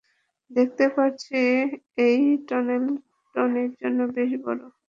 [0.51, 1.37] দেখতে পারছি
[2.01, 2.19] এই
[2.47, 2.85] টানেল
[3.35, 4.61] টনির জন্য বেশ বড়।